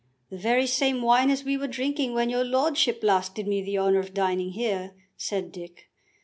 [0.31, 3.77] "The very same wine as we were drinking when your lordship last did me the
[3.77, 5.91] honour of dining here," said Dick.